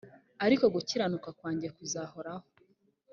ariko 0.45 0.65
gukiranuka 0.75 1.29
kwanjye 1.37 1.67
kuzahoraho 1.77 2.45